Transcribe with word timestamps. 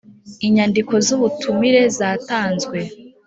inzandiko 0.47 0.93
z 1.05 1.07
ubutumire 1.15 1.81
zatanzwe 1.97 2.77